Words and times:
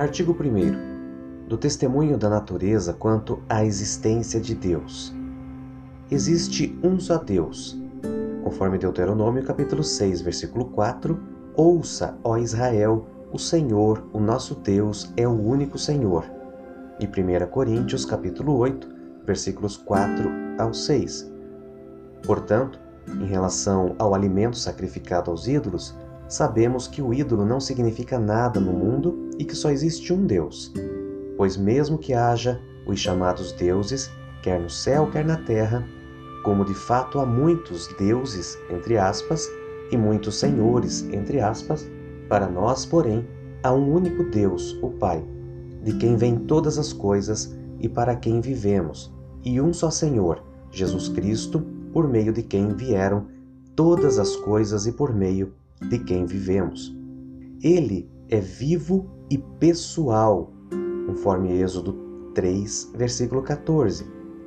Artigo 0.00 0.32
1 0.32 1.46
do 1.46 1.58
testemunho 1.58 2.16
da 2.16 2.30
natureza 2.30 2.94
quanto 2.94 3.42
à 3.46 3.66
existência 3.66 4.40
de 4.40 4.54
Deus. 4.54 5.14
Existe 6.10 6.74
um 6.82 6.98
só 6.98 7.18
Deus. 7.18 7.78
Conforme 8.42 8.78
Deuteronômio 8.78 9.44
capítulo 9.44 9.84
6, 9.84 10.22
versículo 10.22 10.64
4, 10.70 11.20
ouça, 11.54 12.16
ó 12.24 12.38
Israel, 12.38 13.06
o 13.30 13.38
Senhor, 13.38 14.02
o 14.10 14.18
nosso 14.18 14.54
Deus, 14.54 15.12
é 15.18 15.28
o 15.28 15.38
único 15.38 15.76
Senhor. 15.76 16.24
E 16.98 17.04
1 17.04 17.46
Coríntios 17.50 18.06
capítulo 18.06 18.56
8, 18.56 18.88
versículos 19.26 19.76
4 19.76 20.30
ao 20.58 20.72
6. 20.72 21.30
Portanto, 22.26 22.80
em 23.06 23.26
relação 23.26 23.94
ao 23.98 24.14
alimento 24.14 24.56
sacrificado 24.56 25.30
aos 25.30 25.46
ídolos, 25.46 25.94
sabemos 26.30 26.86
que 26.86 27.02
o 27.02 27.12
ídolo 27.12 27.44
não 27.44 27.58
significa 27.58 28.16
nada 28.16 28.60
no 28.60 28.72
mundo 28.72 29.28
e 29.36 29.44
que 29.44 29.56
só 29.56 29.70
existe 29.70 30.12
um 30.12 30.24
Deus. 30.24 30.72
Pois, 31.36 31.56
mesmo 31.56 31.98
que 31.98 32.14
haja 32.14 32.60
os 32.86 33.00
chamados 33.00 33.52
deuses, 33.52 34.08
quer 34.40 34.60
no 34.60 34.70
céu, 34.70 35.10
quer 35.10 35.24
na 35.24 35.36
terra, 35.36 35.84
como 36.44 36.64
de 36.64 36.72
fato 36.72 37.18
há 37.18 37.26
muitos 37.26 37.88
deuses, 37.98 38.56
entre 38.70 38.96
aspas, 38.96 39.46
e 39.90 39.96
muitos 39.96 40.38
senhores, 40.38 41.02
entre 41.12 41.40
aspas, 41.40 41.90
para 42.28 42.48
nós, 42.48 42.86
porém, 42.86 43.28
há 43.64 43.72
um 43.72 43.92
único 43.92 44.22
Deus, 44.22 44.78
o 44.80 44.90
Pai, 44.90 45.24
de 45.82 45.94
quem 45.94 46.16
vêm 46.16 46.38
todas 46.38 46.78
as 46.78 46.92
coisas 46.92 47.56
e 47.80 47.88
para 47.88 48.14
quem 48.14 48.40
vivemos, 48.40 49.12
e 49.44 49.60
um 49.60 49.72
só 49.72 49.90
Senhor, 49.90 50.40
Jesus 50.70 51.08
Cristo, 51.08 51.60
por 51.92 52.06
meio 52.06 52.32
de 52.32 52.44
quem 52.44 52.68
vieram 52.68 53.26
todas 53.74 54.18
as 54.18 54.36
coisas 54.36 54.86
e 54.86 54.92
por 54.92 55.12
meio 55.12 55.52
de 55.88 55.98
quem 55.98 56.26
vivemos. 56.26 56.94
Ele 57.62 58.10
é 58.28 58.40
vivo 58.40 59.10
e 59.30 59.38
pessoal, 59.38 60.52
conforme 61.06 61.60
Êxodo 61.60 61.92
3, 62.34 62.92
versículo 62.96 63.42
14. 63.42 64.04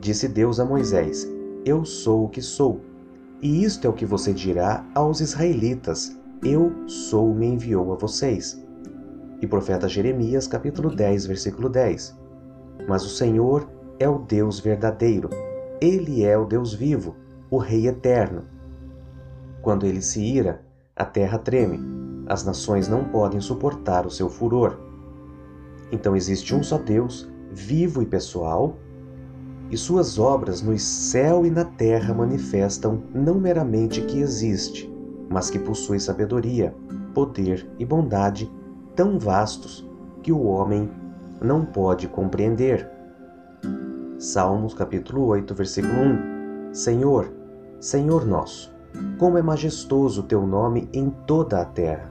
Disse 0.00 0.28
Deus 0.28 0.60
a 0.60 0.64
Moisés: 0.64 1.28
Eu 1.64 1.84
sou 1.84 2.24
o 2.24 2.28
que 2.28 2.42
sou. 2.42 2.80
E 3.42 3.64
isto 3.64 3.86
é 3.86 3.90
o 3.90 3.94
que 3.94 4.06
você 4.06 4.32
dirá 4.32 4.86
aos 4.94 5.20
israelitas: 5.20 6.16
Eu 6.42 6.72
sou 6.86 7.34
me 7.34 7.46
enviou 7.46 7.92
a 7.92 7.96
vocês. 7.96 8.62
E 9.40 9.46
profeta 9.46 9.88
Jeremias, 9.88 10.46
capítulo 10.46 10.94
10, 10.94 11.26
versículo 11.26 11.68
10. 11.68 12.16
Mas 12.88 13.04
o 13.04 13.08
Senhor 13.08 13.68
é 13.98 14.08
o 14.08 14.18
Deus 14.18 14.60
verdadeiro. 14.60 15.28
Ele 15.80 16.24
é 16.24 16.36
o 16.38 16.46
Deus 16.46 16.72
vivo, 16.72 17.16
o 17.50 17.58
Rei 17.58 17.88
eterno. 17.88 18.44
Quando 19.60 19.86
ele 19.86 20.00
se 20.00 20.22
ira, 20.22 20.63
a 20.96 21.04
terra 21.04 21.38
treme, 21.38 21.80
as 22.26 22.44
nações 22.44 22.86
não 22.86 23.04
podem 23.04 23.40
suportar 23.40 24.06
o 24.06 24.10
seu 24.10 24.28
furor. 24.28 24.78
Então 25.90 26.14
existe 26.14 26.54
um 26.54 26.62
só 26.62 26.78
Deus, 26.78 27.28
vivo 27.50 28.00
e 28.00 28.06
pessoal, 28.06 28.76
e 29.70 29.76
suas 29.76 30.18
obras 30.18 30.62
no 30.62 30.78
céu 30.78 31.44
e 31.44 31.50
na 31.50 31.64
terra 31.64 32.14
manifestam 32.14 33.02
não 33.12 33.34
meramente 33.34 34.02
que 34.02 34.20
existe, 34.20 34.92
mas 35.28 35.50
que 35.50 35.58
possui 35.58 35.98
sabedoria, 35.98 36.74
poder 37.12 37.68
e 37.78 37.84
bondade 37.84 38.50
tão 38.94 39.18
vastos 39.18 39.88
que 40.22 40.30
o 40.30 40.44
homem 40.44 40.88
não 41.40 41.64
pode 41.64 42.06
compreender. 42.06 42.88
Salmos 44.18 44.74
capítulo 44.74 45.26
8, 45.26 45.54
versículo 45.54 45.94
1 45.94 46.72
Senhor, 46.74 47.32
Senhor 47.80 48.24
nosso, 48.24 48.73
como 49.18 49.38
é 49.38 49.42
majestoso 49.42 50.20
o 50.20 50.24
teu 50.24 50.46
nome 50.46 50.88
em 50.92 51.08
toda 51.08 51.60
a 51.60 51.64
terra, 51.64 52.10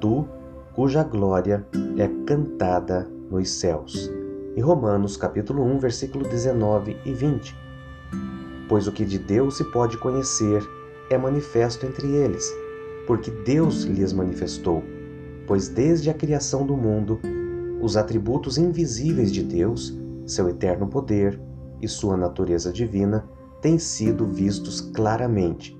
tu, 0.00 0.26
cuja 0.74 1.02
glória 1.02 1.66
é 1.96 2.08
cantada 2.24 3.06
nos 3.30 3.50
céus. 3.50 4.10
E 4.56 4.60
Romanos 4.60 5.16
capítulo 5.16 5.62
1, 5.62 5.78
versículo 5.78 6.28
19 6.28 6.96
e 7.04 7.12
20. 7.12 7.54
Pois 8.68 8.86
o 8.86 8.92
que 8.92 9.04
de 9.04 9.18
Deus 9.18 9.56
se 9.56 9.64
pode 9.64 9.98
conhecer 9.98 10.62
é 11.10 11.18
manifesto 11.18 11.84
entre 11.86 12.08
eles, 12.08 12.50
porque 13.06 13.30
Deus 13.30 13.82
lhes 13.82 14.12
manifestou. 14.12 14.82
Pois 15.46 15.68
desde 15.68 16.10
a 16.10 16.14
criação 16.14 16.66
do 16.66 16.76
mundo, 16.76 17.20
os 17.80 17.96
atributos 17.96 18.58
invisíveis 18.58 19.30
de 19.30 19.42
Deus, 19.42 19.96
seu 20.26 20.48
eterno 20.48 20.88
poder 20.88 21.40
e 21.80 21.86
sua 21.86 22.16
natureza 22.16 22.72
divina, 22.72 23.28
têm 23.60 23.78
sido 23.78 24.26
vistos 24.26 24.80
claramente 24.80 25.76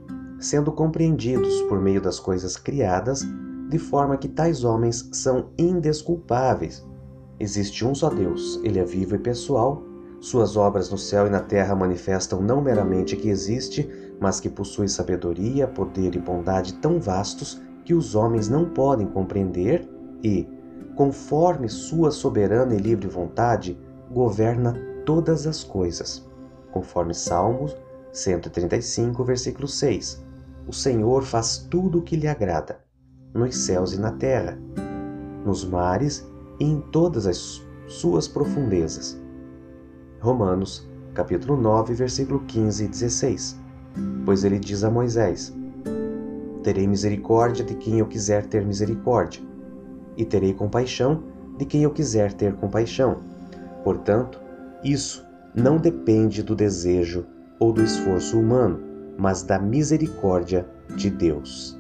sendo 0.47 0.71
compreendidos 0.71 1.61
por 1.62 1.81
meio 1.81 2.01
das 2.01 2.21
coisas 2.21 2.57
criadas, 2.57 3.27
de 3.69 3.79
forma 3.81 4.17
que 4.17 4.29
tais 4.29 4.62
homens 4.62 5.09
são 5.12 5.49
indesculpáveis. 5.59 6.87
Existe 7.41 7.84
um 7.84 7.93
só 7.97 8.09
Deus, 8.09 8.61
ele 8.62 8.79
é 8.79 8.85
vivo 8.85 9.17
e 9.17 9.19
pessoal. 9.19 9.83
Suas 10.21 10.56
obras 10.56 10.89
no 10.89 10.97
céu 10.97 11.27
e 11.27 11.31
na 11.31 11.41
terra 11.41 11.75
manifestam 11.75 12.41
não 12.41 12.62
meramente 12.62 13.17
que 13.17 13.29
existe, 13.29 13.91
mas 14.21 14.39
que 14.39 14.49
possui 14.49 14.89
sabedoria, 14.89 15.67
poder 15.67 16.15
e 16.15 16.19
bondade 16.21 16.75
tão 16.75 17.01
vastos 17.01 17.61
que 17.85 17.93
os 17.93 18.15
homens 18.15 18.49
não 18.49 18.71
podem 18.71 19.06
compreender 19.09 19.89
e, 20.23 20.49
conforme 20.95 21.69
sua 21.69 22.12
soberana 22.12 22.73
e 22.73 22.79
livre 22.79 23.09
vontade, 23.09 23.77
governa 24.12 24.75
todas 25.05 25.45
as 25.45 25.65
coisas. 25.65 26.25
Conforme 26.71 27.15
Salmos 27.15 27.77
135, 28.12 29.25
versículo 29.25 29.67
6. 29.67 30.25
O 30.69 30.72
Senhor 30.72 31.22
faz 31.22 31.59
tudo 31.71 31.99
o 32.00 32.03
que 32.03 32.16
lhe 32.16 32.27
agrada, 32.27 32.81
nos 33.32 33.56
céus 33.56 33.93
e 33.93 34.00
na 34.00 34.10
terra, 34.10 34.59
nos 35.44 35.65
mares 35.65 36.28
e 36.59 36.65
em 36.65 36.81
todas 36.81 37.25
as 37.25 37.65
suas 37.87 38.27
profundezas. 38.27 39.16
Romanos, 40.21 40.88
capítulo 41.15 41.56
9, 41.56 41.94
versículo 41.94 42.41
15 42.41 42.84
e 42.84 42.88
16. 42.88 43.60
Pois 44.25 44.43
ele 44.43 44.59
diz 44.59 44.82
a 44.82 44.91
Moisés: 44.91 45.55
Terei 46.65 46.88
misericórdia 46.88 47.65
de 47.65 47.76
quem 47.76 48.00
eu 48.00 48.06
quiser 48.06 48.44
ter 48.47 48.66
misericórdia, 48.66 49.41
e 50.16 50.25
terei 50.25 50.53
compaixão 50.53 51.22
de 51.56 51.65
quem 51.65 51.84
eu 51.84 51.93
quiser 51.93 52.32
ter 52.32 52.55
compaixão. 52.56 53.19
Portanto, 53.84 54.41
isso 54.82 55.25
não 55.55 55.76
depende 55.76 56.43
do 56.43 56.56
desejo 56.56 57.25
ou 57.60 57.72
do 57.72 57.84
esforço 57.84 58.37
humano, 58.37 58.86
mas 59.16 59.43
da 59.43 59.59
misericórdia 59.59 60.66
de 60.94 61.10
Deus. 61.10 61.78